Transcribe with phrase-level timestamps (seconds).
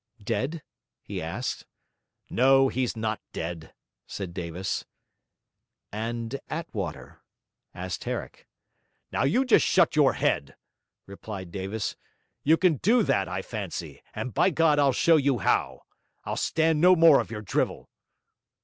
[0.23, 0.63] 'Dead?'
[1.03, 1.67] he asked.
[2.27, 3.71] 'No, he's not dead,'
[4.07, 4.83] said Davis.
[5.91, 7.21] 'And Attwater?'
[7.75, 8.47] asked Herrick.
[9.11, 10.55] 'Now you just shut your head!'
[11.05, 11.95] replied Davis.
[12.43, 15.83] 'You can do that, I fancy, and by God, I'll show you how!
[16.25, 17.87] I'll stand no more of your drivel.'